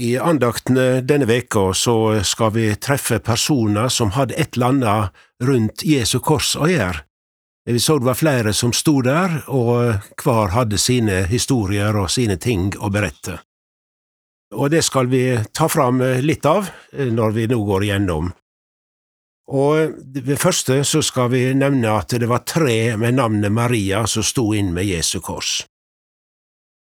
I 0.00 0.14
andaktene 0.16 1.02
denne 1.04 1.26
veka 1.28 1.74
så 1.76 1.94
skal 2.24 2.54
vi 2.54 2.70
treffe 2.80 3.18
personer 3.20 3.90
som 3.92 4.14
hadde 4.16 4.38
et 4.40 4.56
eller 4.56 4.72
annet 4.72 5.24
rundt 5.44 5.84
Jesu 5.84 6.18
kors 6.24 6.54
å 6.56 6.68
gjøre. 6.70 7.02
Vi 7.68 7.76
så 7.78 7.98
det 8.00 8.08
var 8.08 8.16
flere 8.16 8.54
som 8.56 8.72
sto 8.72 9.02
der, 9.04 9.42
og 9.52 10.00
hver 10.22 10.54
hadde 10.54 10.80
sine 10.80 11.26
historier 11.28 11.96
og 12.00 12.08
sine 12.10 12.38
ting 12.40 12.72
å 12.80 12.88
berette. 12.88 13.36
Og 14.56 14.72
det 14.72 14.80
skal 14.82 15.10
vi 15.12 15.24
ta 15.52 15.68
fram 15.68 16.00
litt 16.24 16.48
av 16.48 16.72
når 16.96 17.36
vi 17.36 17.46
nå 17.52 17.60
går 17.68 17.86
igjennom. 17.86 18.32
Og 19.50 20.00
ved 20.16 20.38
første 20.40 20.80
så 20.86 21.02
skal 21.04 21.28
vi 21.34 21.42
nevne 21.58 21.92
at 21.92 22.16
det 22.16 22.28
var 22.30 22.46
tre 22.48 22.96
med 22.96 23.18
navnet 23.20 23.52
Maria 23.52 24.06
som 24.08 24.24
sto 24.24 24.48
inn 24.56 24.72
med 24.74 24.88
Jesu 24.88 25.20
kors. 25.20 25.60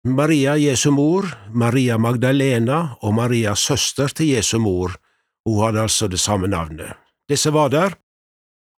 Maria 0.07 0.55
Jesu 0.57 0.91
mor, 0.91 1.25
Maria 1.51 1.97
Magdalena 1.97 2.97
og 3.01 3.13
Maria 3.13 3.55
søster 3.55 4.07
til 4.07 4.35
Jesu 4.35 4.57
mor, 4.59 4.93
hun 5.45 5.63
hadde 5.63 5.81
altså 5.81 6.07
det 6.07 6.19
samme 6.19 6.47
navnet. 6.47 6.93
Disse 7.29 7.51
var 7.53 7.69
der, 7.69 7.95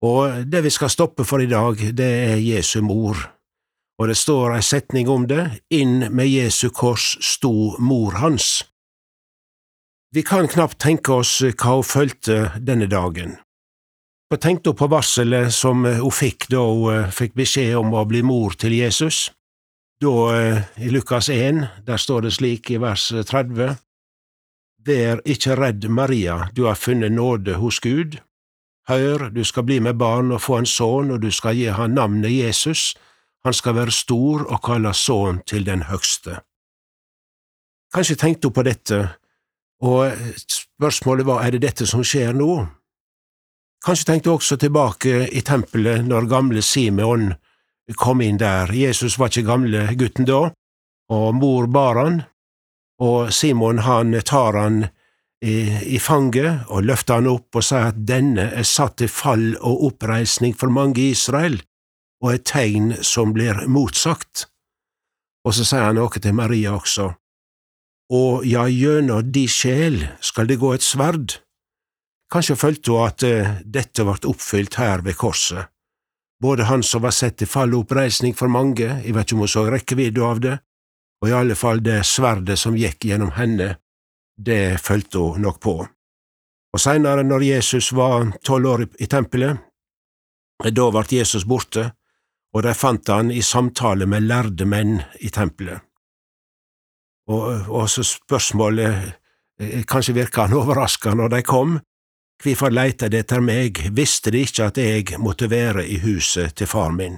og 0.05 0.45
det 0.45 0.63
vi 0.63 0.71
skal 0.71 0.89
stoppe 0.89 1.25
for 1.25 1.43
i 1.43 1.49
dag, 1.49 1.79
det 1.97 2.11
er 2.31 2.37
Jesu 2.37 2.81
mor, 2.81 3.17
og 3.99 4.07
det 4.07 4.17
står 4.17 4.55
ei 4.55 4.63
setning 4.63 5.09
om 5.09 5.25
det, 5.27 5.43
inn 5.73 6.05
med 6.13 6.29
Jesu 6.29 6.69
kors 6.69 7.15
sto 7.23 7.75
mor 7.79 8.19
hans. 8.21 8.63
Vi 10.15 10.23
kan 10.23 10.47
knapt 10.47 10.79
tenke 10.79 11.17
oss 11.17 11.41
hva 11.43 11.79
hun 11.79 11.87
følte 11.87 12.51
denne 12.63 12.87
dagen. 12.87 13.35
Og 14.31 14.39
tenkte 14.43 14.71
hun 14.71 14.79
på 14.79 14.89
varselet 14.91 15.51
som 15.55 15.83
hun 15.83 16.13
fikk 16.13 16.49
da 16.51 16.61
hun 16.61 17.11
fikk 17.15 17.35
beskjed 17.35 17.75
om 17.79 17.95
å 17.95 18.05
bli 18.07 18.23
mor 18.23 18.55
til 18.59 18.75
Jesus. 18.75 19.27
Da, 20.01 20.39
eh, 20.39 20.61
i 20.75 20.89
Lukas 20.89 21.29
1, 21.29 21.67
der 21.85 21.97
står 21.97 22.21
det 22.21 22.31
slik 22.31 22.69
i 22.71 22.77
vers 22.77 23.09
30, 23.25 23.77
Vær 24.85 25.19
ikke 25.25 25.55
redd, 25.57 25.89
Maria, 25.89 26.49
du 26.55 26.63
har 26.63 26.75
funnet 26.75 27.11
nåde 27.11 27.57
hos 27.57 27.79
Gud. 27.79 28.19
Hør, 28.87 29.29
du 29.29 29.43
skal 29.43 29.63
bli 29.63 29.79
med 29.79 29.97
barn 29.97 30.31
og 30.31 30.41
få 30.41 30.61
en 30.61 30.69
sønn, 30.69 31.11
og 31.11 31.21
du 31.21 31.31
skal 31.31 31.57
gi 31.57 31.65
han 31.73 31.97
navnet 31.97 32.31
Jesus. 32.31 32.93
Han 33.43 33.53
skal 33.53 33.75
være 33.75 33.91
stor 33.91 34.45
og 34.45 34.61
kalles 34.63 35.01
sønn 35.01 35.41
til 35.49 35.65
den 35.65 35.83
høgste. 35.89 36.39
Kanskje 37.93 38.15
tenkte 38.15 38.47
hun 38.47 38.53
på 38.53 38.63
dette, 38.63 39.01
og 39.81 40.13
spørsmålet 40.47 41.25
var 41.25 41.43
er 41.43 41.57
det 41.57 41.65
dette 41.65 41.87
som 41.89 42.05
skjer 42.05 42.37
nå? 42.37 42.67
Kanskje 43.85 44.05
tenkte 44.05 44.29
hun 44.29 44.37
også 44.37 44.55
tilbake 44.61 45.25
i 45.33 45.41
tempelet 45.41 46.05
når 46.05 46.29
gamle 46.29 46.61
Simeon 46.61 47.33
kom 47.95 48.21
inn 48.21 48.37
der. 48.37 48.73
Jesus 48.73 49.17
var 49.19 49.31
ikke 49.31 49.47
gamle 49.47 49.85
gutten 49.95 50.27
da, 50.27 50.49
og 51.13 51.27
mor 51.35 51.67
bar 51.71 51.99
han, 52.01 52.21
og 52.99 53.31
Simon 53.33 53.83
han 53.85 54.15
tar 54.25 54.57
han 54.57 54.87
i, 55.45 55.55
i 55.95 55.99
fanget 56.01 56.65
og 56.73 56.87
løfter 56.89 57.19
han 57.19 57.29
opp 57.29 57.59
og 57.59 57.65
sier 57.65 57.91
at 57.91 57.99
denne 58.09 58.49
er 58.57 58.65
satt 58.65 58.97
til 59.01 59.11
fall 59.11 59.51
og 59.61 59.85
oppreisning 59.91 60.55
for 60.57 60.73
mange 60.73 61.03
i 61.03 61.11
Israel, 61.13 61.59
og 62.23 62.33
et 62.33 62.47
tegn 62.49 62.95
som 63.05 63.33
blir 63.35 63.67
motsagt. 63.69 64.47
Og 65.45 65.53
så 65.53 65.63
sier 65.67 65.85
han 65.85 65.99
noe 65.99 66.19
til 66.19 66.35
Maria 66.35 66.73
også. 66.75 67.11
Og 68.17 68.45
ja, 68.47 68.65
gjennom 68.71 69.31
di 69.31 69.45
sjel 69.51 69.99
skal 70.23 70.47
det 70.49 70.57
gå 70.59 70.73
et 70.73 70.83
sverd. 70.83 71.37
Kanskje 72.31 72.57
følte 72.59 72.91
hun 72.91 73.07
at 73.07 73.23
uh, 73.23 73.57
dette 73.63 74.03
ble 74.03 74.17
oppfylt 74.31 74.79
her 74.81 75.03
ved 75.05 75.15
korset 75.19 75.69
både 76.41 76.63
han 76.63 76.83
som 76.83 77.01
var 77.01 77.15
sett 77.15 77.37
til 77.41 77.49
fall 77.49 77.73
og 77.73 77.85
oppreisning 77.85 78.35
for 78.37 78.51
mange, 78.51 78.87
jeg 79.03 79.15
vet 79.15 79.25
ikke 79.25 79.37
om 79.37 79.43
hun 79.45 79.51
så 79.51 79.65
rekkevidda 79.71 80.25
av 80.25 80.41
det, 80.43 80.55
og 81.21 81.29
i 81.29 81.35
alle 81.35 81.57
fall 81.57 81.81
det 81.83 82.03
sverdet 82.05 82.59
som 82.61 82.77
gikk 82.77 83.07
gjennom 83.09 83.33
henne, 83.37 83.75
det 84.37 84.77
fulgte 84.81 85.23
hun 85.23 85.47
nok 85.47 85.59
på. 85.61 85.77
Og 86.73 86.81
seinere, 86.81 87.23
når 87.25 87.47
Jesus 87.47 87.89
var 87.97 88.29
tolv 88.45 88.69
år 88.69 88.85
i 89.01 89.07
tempelet, 89.09 89.57
da 90.57 90.89
ble 90.93 91.05
Jesus 91.09 91.45
borte, 91.45 91.91
og 92.53 92.63
de 92.65 92.73
fant 92.73 93.09
han 93.13 93.31
i 93.33 93.41
samtale 93.45 94.07
med 94.09 94.25
lærde 94.25 94.65
menn 94.65 94.99
i 95.21 95.29
tempelet. 95.33 95.81
Og, 97.27 97.67
og 97.67 97.89
så 97.91 98.05
spørsmålet, 98.07 99.17
eh, 99.59 99.83
kanskje 99.89 100.15
virka 100.15 100.45
han 100.45 100.55
overraska 100.55 101.13
når 101.13 101.33
de 101.33 101.41
kom, 101.43 101.75
Kvifor 102.37 102.69
leita 102.69 103.09
de 103.09 103.23
etter 103.23 103.41
meg, 103.41 103.79
visste 103.97 104.31
de 104.33 104.43
ikke 104.45 104.67
at 104.69 104.77
jeg 104.77 105.17
måtte 105.17 105.49
være 105.49 105.87
i 105.89 105.97
huset 106.03 106.53
til 106.55 106.69
far 106.69 106.91
min. 106.93 107.17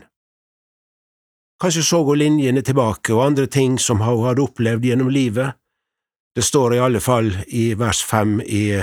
Kanskje 1.60 1.84
så 1.84 2.00
ho 2.08 2.14
linjene 2.16 2.62
tilbake 2.64 3.12
og 3.14 3.26
andre 3.26 3.48
ting 3.52 3.76
som 3.84 4.00
ho 4.00 4.22
hadde 4.24 4.46
opplevd 4.46 4.86
gjennom 4.88 5.10
livet. 5.12 5.58
Det 6.36 6.46
står 6.46 6.78
i 6.78 6.80
alle 6.80 7.02
fall 7.04 7.34
i 7.48 7.74
vers 7.76 8.00
fem 8.04 8.40
i 8.40 8.80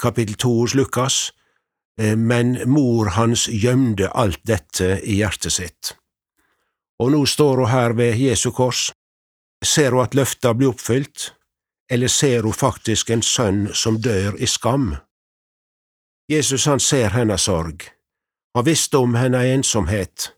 kapittel 0.00 0.36
to 0.36 0.52
hos 0.60 0.74
Lukas, 0.76 1.30
eh, 2.00 2.16
men 2.16 2.58
mor 2.68 3.14
hans 3.16 3.48
gjemde 3.48 4.10
alt 4.12 4.42
dette 4.44 4.98
i 5.00 5.16
hjertet 5.22 5.52
sitt. 5.52 5.94
Og 7.00 7.14
nå 7.14 7.22
står 7.26 7.64
hun 7.64 7.72
her 7.72 7.96
ved 7.96 8.20
Jesu 8.20 8.50
kors. 8.52 8.90
Ser 9.64 9.96
hun 9.96 10.04
at 10.04 10.14
løfta 10.14 10.52
blir 10.54 10.74
oppfylt, 10.74 11.32
eller 11.90 12.08
ser 12.08 12.44
hun 12.44 12.52
faktisk 12.52 13.10
en 13.10 13.24
sønn 13.24 13.70
som 13.74 13.96
dør 13.96 14.36
i 14.36 14.46
skam? 14.46 14.92
Jesus 16.28 16.66
han 16.66 16.80
ser 16.80 17.10
hennes 17.10 17.42
sorg. 17.42 17.82
Han 18.54 18.64
visste 18.64 18.98
om 18.98 19.14
hennes 19.14 19.44
ensomhet, 19.44 20.32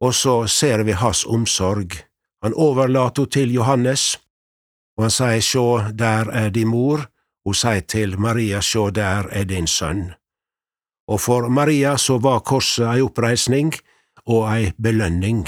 og 0.00 0.14
så 0.14 0.46
ser 0.46 0.84
vi 0.84 0.92
hans 0.92 1.24
omsorg. 1.26 1.96
Han 2.42 2.54
overlater 2.54 3.22
henne 3.22 3.32
til 3.32 3.54
Johannes, 3.54 4.18
og 4.96 5.08
han 5.08 5.14
sier 5.14 5.42
sjå, 5.42 5.66
der 5.94 6.30
er 6.30 6.50
din 6.50 6.68
mor, 6.68 7.08
hun 7.44 7.54
sier 7.54 7.80
til 7.80 8.18
Maria 8.20 8.60
sjå, 8.60 8.90
der 8.90 9.28
er 9.32 9.44
din 9.48 9.66
sønn. 9.66 10.12
Og 11.08 11.20
for 11.20 11.48
Maria 11.48 11.96
så 11.96 12.18
var 12.18 12.44
korset 12.44 12.84
ei 12.92 13.00
oppreisning 13.00 13.72
og 14.26 14.44
ei 14.52 14.72
belønning. 14.76 15.46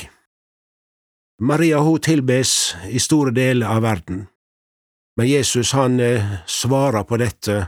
Maria 1.40 1.80
hun 1.84 2.00
tilbes 2.00 2.74
i 2.88 2.98
store 2.98 3.34
deler 3.36 3.68
av 3.68 3.82
verden, 3.84 4.26
men 5.16 5.28
Jesus 5.28 5.72
han 5.76 6.00
eh, 6.00 6.24
svarer 6.46 7.04
på 7.04 7.18
dette 7.20 7.66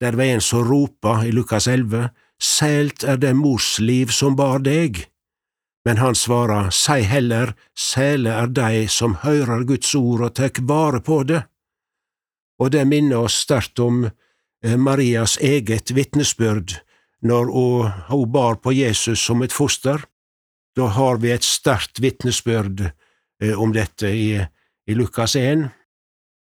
der 0.00 0.16
var 0.16 0.24
en 0.24 0.40
som 0.40 0.64
ropa 0.64 1.20
i 1.24 1.32
Lukas 1.32 1.68
11, 1.68 2.08
Sælt 2.40 3.04
er 3.04 3.18
det 3.20 3.34
mors 3.36 3.78
liv 3.78 4.08
som 4.16 4.36
bar 4.36 4.62
deg. 4.64 5.04
Men 5.84 6.00
han 6.00 6.14
svarer, 6.16 6.70
Sei 6.70 7.02
heller, 7.04 7.52
sæle 7.76 8.32
er 8.32 8.48
dei 8.48 8.86
som 8.88 9.18
høyrer 9.24 9.64
Guds 9.68 9.94
ord 9.94 10.24
og 10.24 10.34
tek 10.36 10.62
vare 10.68 11.00
på 11.04 11.22
det. 11.28 11.42
Og 12.60 12.72
det 12.72 12.86
minner 12.88 13.26
oss 13.26 13.42
sterkt 13.44 13.80
om 13.80 14.06
eh, 14.06 14.76
Marias 14.76 15.36
eget 15.40 15.92
vitnesbyrd 15.96 16.80
når 17.20 17.52
hun 18.08 18.32
bar 18.32 18.56
på 18.64 18.72
Jesus 18.72 19.20
som 19.20 19.42
et 19.42 19.52
foster. 19.52 20.00
Da 20.76 20.88
har 20.88 21.20
vi 21.20 21.32
et 21.32 21.44
sterkt 21.44 22.00
vitnesbyrd 22.00 22.86
eh, 23.42 23.52
om 23.52 23.72
dette 23.76 24.08
i 24.08 24.40
Lukas 24.96 25.36
1, 25.36 25.68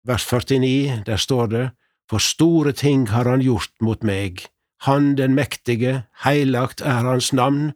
vers 0.07 0.25
49, 0.27 1.03
der 1.07 1.17
står 1.17 1.47
det, 1.51 1.65
for 2.13 2.21
store 2.21 2.75
ting 2.77 3.07
har 3.09 3.25
han 3.25 3.41
gjort 3.41 3.73
mot 3.81 4.03
meg, 4.05 4.45
han 4.85 5.15
den 5.17 5.33
mektige, 5.33 6.03
heilagt 6.27 6.83
er 6.85 7.07
hans 7.07 7.31
navn, 7.33 7.71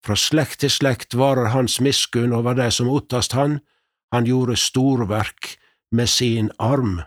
fra 0.00 0.16
slekt 0.16 0.62
til 0.62 0.72
slekt 0.72 1.16
varer 1.18 1.50
hans 1.52 1.76
miskunn 1.84 2.32
over 2.32 2.56
det 2.56 2.70
som 2.72 2.88
ottast 2.88 3.34
han, 3.36 3.58
han 4.14 4.24
gjorde 4.24 4.56
storverk 4.56 5.58
med 5.92 6.08
sin 6.08 6.48
arm. 6.56 7.02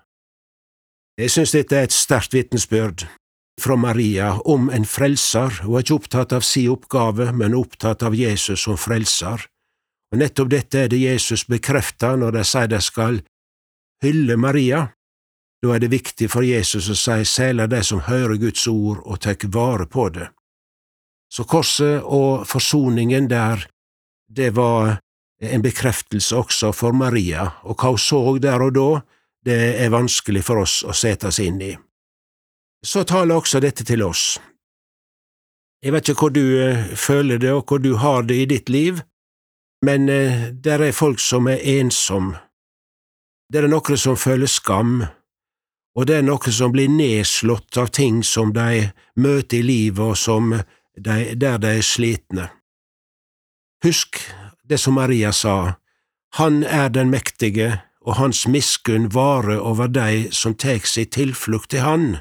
Jeg 1.17 1.33
synes 1.33 1.55
dette 1.55 1.79
er 1.79 1.87
et 1.87 1.95
sterkt 1.95 2.37
vitnesbyrd 2.37 3.07
fra 3.59 3.75
Maria 3.75 4.35
om 4.45 4.69
en 4.69 4.85
frelser, 4.85 5.63
hun 5.63 5.79
er 5.79 5.87
ikke 5.87 5.97
opptatt 5.97 6.37
av 6.37 6.45
si 6.45 6.67
oppgave, 6.69 7.31
men 7.33 7.57
opptatt 7.57 8.05
av 8.05 8.13
Jesus 8.15 8.67
som 8.67 8.77
frelser, 8.77 9.41
og 10.13 10.21
nettopp 10.21 10.53
dette 10.53 10.85
er 10.85 10.93
det 10.93 11.01
Jesus 11.01 11.47
bekrefter 11.49 12.13
når 12.19 12.37
de 12.37 12.45
sier 12.45 12.69
de 12.69 12.79
skal 12.83 13.23
hylle 14.05 14.37
Maria. 14.37 14.85
Da 15.59 15.75
er 15.75 15.83
det 15.83 15.91
viktig 15.91 16.29
for 16.31 16.45
Jesus 16.45 16.87
å 16.89 16.95
si 16.95 17.25
særlig 17.27 17.67
de 17.71 17.81
som 17.83 18.05
hører 18.07 18.39
Guds 18.39 18.67
ord 18.71 19.01
og 19.03 19.19
tar 19.19 19.35
vare 19.51 19.85
på 19.85 20.07
det. 20.15 20.29
Så 21.29 21.43
korset 21.43 22.01
og 22.03 22.47
forsoningen 22.47 23.27
der, 23.29 23.67
det 24.29 24.55
var 24.55 24.97
en 25.39 25.61
bekreftelse 25.61 26.35
også 26.35 26.71
for 26.73 26.95
Maria, 26.95 27.51
og 27.63 27.77
hva 27.77 27.93
hun 27.93 28.01
så 28.01 28.37
der 28.41 28.61
og 28.61 28.73
da, 28.73 28.89
det 29.45 29.59
er 29.83 29.93
vanskelig 29.93 30.43
for 30.43 30.63
oss 30.63 30.81
å 30.83 30.95
sette 30.95 31.29
oss 31.29 31.39
inn 31.39 31.61
i. 31.61 31.73
Så 32.85 33.03
taler 33.03 33.35
også 33.35 33.59
dette 33.59 33.83
til 33.83 34.03
oss. 34.03 34.39
Jeg 35.83 35.93
vet 35.95 36.09
ikke 36.09 36.27
hvor 36.27 36.33
du 36.35 36.43
eh, 36.59 36.91
føler 36.95 37.39
det 37.39 37.53
og 37.55 37.67
hvor 37.67 37.79
du 37.79 37.93
har 37.99 38.23
det 38.27 38.35
i 38.35 38.47
ditt 38.49 38.69
liv, 38.69 38.99
men 39.85 40.09
eh, 40.11 40.49
der 40.51 40.83
er 40.83 40.95
folk 40.95 41.21
som 41.23 41.47
er 41.47 41.63
ensomme. 41.79 42.35
Det 43.49 43.63
er 43.63 43.71
noen 43.71 43.97
som 43.97 44.19
føler 44.19 44.47
skam, 44.51 45.05
og 45.99 46.05
det 46.07 46.15
er 46.15 46.23
noe 46.23 46.51
som 46.55 46.71
blir 46.71 46.87
nedslått 46.87 47.75
av 47.81 47.89
ting 47.91 48.21
som 48.23 48.53
de 48.55 48.85
møter 49.19 49.59
i 49.59 49.65
livet, 49.67 49.99
og 49.99 50.15
som 50.17 50.53
de, 50.95 51.17
der 51.35 51.59
de 51.59 51.73
er 51.81 51.83
slitne. 51.83 52.45
Husk 53.83 54.21
det 54.63 54.79
som 54.79 54.95
Maria 54.95 55.33
sa, 55.35 55.75
Han 56.39 56.63
er 56.63 56.89
den 56.89 57.09
mektige, 57.09 57.81
og 58.05 58.15
hans 58.15 58.47
miskunn 58.47 59.09
varer 59.11 59.59
over 59.59 59.87
de 59.87 60.31
som 60.31 60.55
tek 60.55 60.85
si 60.87 61.05
tilflukt 61.05 61.71
til 61.71 61.83
Han. 61.83 62.17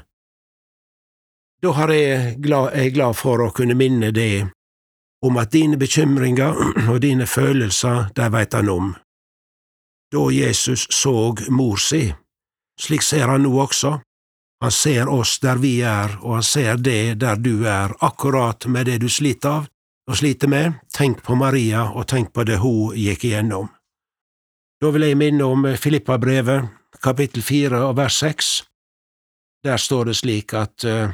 Da 1.61 1.71
har 1.71 1.93
jeg 1.93 2.41
glad, 2.41 2.73
er 2.73 3.13
for 3.13 3.39
å 3.39 3.51
kunne 3.51 3.79
minne 3.79 4.11
deg 4.11 4.49
om 5.23 5.37
at 5.37 5.51
dine 5.51 5.77
bekymringer 5.77 6.55
og 6.91 6.99
dine 7.01 7.27
følelser, 7.27 8.11
de 8.15 8.27
veit 8.31 8.53
han 8.53 8.69
om. 8.69 8.95
Da 10.11 10.31
Jesus 10.31 10.87
såg 10.89 11.47
mor 11.49 11.77
si, 11.77 12.09
slik 12.79 13.03
ser 13.03 13.27
han 13.27 13.43
nå 13.43 13.51
også. 13.61 13.99
Han 14.61 14.71
ser 14.71 15.09
oss 15.09 15.37
der 15.39 15.59
vi 15.59 15.79
er, 15.81 16.17
og 16.21 16.39
han 16.39 16.43
ser 16.43 16.79
det 16.83 17.19
der 17.21 17.39
du 17.39 17.65
er, 17.67 17.93
akkurat 18.03 18.65
med 18.67 18.89
det 18.91 18.99
du 19.03 19.09
sliter 19.09 19.61
av 19.61 19.67
og 20.09 20.17
sliter 20.17 20.49
med. 20.49 20.79
Tenk 20.91 21.21
på 21.23 21.37
Maria, 21.37 21.85
og 21.93 22.07
tenk 22.09 22.33
på 22.33 22.43
det 22.43 22.57
hun 22.63 22.95
gikk 22.97 23.27
igjennom. 23.29 23.69
Da 24.81 24.91
vil 24.95 25.05
jeg 25.05 25.19
minne 25.19 25.45
om 25.45 25.67
Filippa-brevet, 25.77 26.69
kapittel 27.03 27.43
fire 27.45 27.83
og 27.85 27.97
vers 27.99 28.17
seks. 28.23 28.51
Der 29.63 29.77
står 29.77 30.09
det 30.09 30.19
slik 30.21 30.55
at 30.55 30.85
uh, 30.87 31.11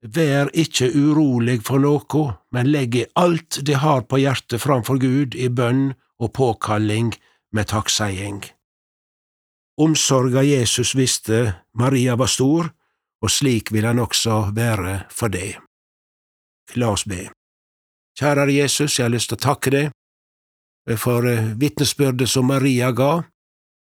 Vær 0.00 0.48
ikke 0.56 0.86
urolig 0.96 1.58
for 1.60 1.82
noe, 1.82 2.22
men 2.56 2.70
legg 2.72 2.96
alt 3.20 3.58
de 3.68 3.74
har 3.76 4.06
på 4.08 4.16
hjertet 4.22 4.62
framfor 4.62 4.96
Gud 4.96 5.36
i 5.36 5.50
bønn 5.52 5.90
og 6.16 6.32
påkalling 6.32 7.12
med 7.52 7.68
takkseiing. 7.68 8.40
Omsorga 9.80 10.42
Jesus 10.44 10.94
visste 10.94 11.54
Maria 11.78 12.16
var 12.20 12.28
stor, 12.28 12.68
og 13.20 13.32
slik 13.32 13.72
vil 13.72 13.86
han 13.88 14.00
også 14.00 14.50
være 14.56 15.06
for 15.12 15.32
deg. 15.32 15.56
La 16.76 16.92
oss 16.92 17.06
be. 17.08 17.26
Kjære 18.20 18.50
Jesus, 18.52 18.98
jeg 18.98 19.06
har 19.06 19.14
lyst 19.14 19.32
til 19.32 19.38
å 19.38 19.44
takke 19.46 19.72
deg 19.72 19.90
for 21.00 21.24
vitnesbyrdet 21.60 22.28
som 22.28 22.48
Maria 22.50 22.90
ga, 22.92 23.22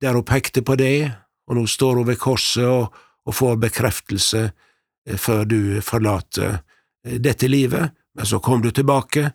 der 0.02 0.16
hun 0.18 0.26
pekte 0.26 0.62
på 0.66 0.76
deg, 0.78 1.10
og 1.46 1.58
nå 1.58 1.66
står 1.70 2.00
hun 2.00 2.08
ved 2.08 2.18
korset 2.18 2.66
og, 2.66 2.94
og 3.26 3.34
får 3.34 3.58
bekreftelse 3.62 4.46
Eh, 5.06 5.16
før 5.16 5.44
du 5.44 5.80
forlater 5.82 6.58
eh, 7.06 7.18
dette 7.20 7.48
livet, 7.48 7.92
men 8.14 8.26
så 8.26 8.40
kom 8.40 8.62
du 8.62 8.70
tilbake, 8.70 9.30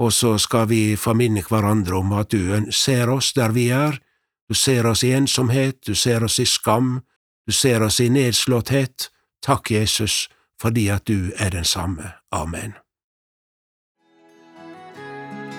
og 0.00 0.12
så 0.12 0.38
skal 0.40 0.66
vi 0.70 0.96
få 0.96 1.14
minne 1.14 1.44
hverandre 1.44 1.98
om 2.00 2.14
at 2.16 2.32
du 2.32 2.72
ser 2.72 3.10
oss 3.12 3.32
der 3.36 3.52
vi 3.52 3.68
er, 3.70 3.98
du 4.52 4.56
ser 4.56 4.86
oss 4.86 5.04
i 5.04 5.12
ensomhet, 5.12 5.78
du 5.86 5.94
ser 5.94 6.24
oss 6.24 6.40
i 6.40 6.44
skam, 6.46 7.00
du 7.46 7.52
ser 7.52 7.82
oss 7.82 8.00
i 8.00 8.10
nedslåtthet. 8.12 9.08
Takk, 9.40 9.70
Jesus, 9.70 10.28
fordi 10.60 10.90
at 10.92 11.06
du 11.08 11.32
er 11.40 11.54
den 11.54 11.64
samme. 11.64 12.10
Amen. 12.28 12.74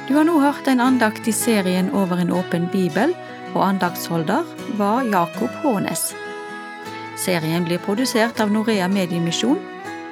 Du 0.08 0.14
har 0.14 0.30
nå 0.30 0.38
hørt 0.44 0.70
en 0.70 0.84
andakt 0.84 1.28
i 1.28 1.34
serien 1.34 1.90
Over 1.90 2.22
en 2.22 2.30
åpen 2.32 2.70
bibel, 2.70 3.18
og 3.56 3.66
andaktsholder 3.66 4.46
var 4.78 5.10
Jakob 5.10 5.50
Hånes. 5.66 6.12
Serien 7.18 7.66
blir 7.66 7.82
produsert 7.82 8.46
av 8.46 8.54
Norea 8.54 8.88
Mediemisjon. 8.88 9.58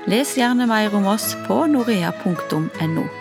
Les 0.10 0.38
gjerne 0.38 0.66
mer 0.66 0.96
om 0.98 1.06
oss 1.06 1.36
på 1.46 1.68
norea.no. 1.70 3.21